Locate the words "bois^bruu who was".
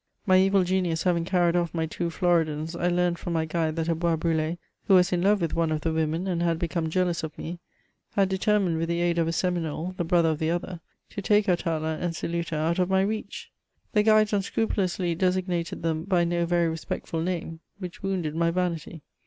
3.95-5.13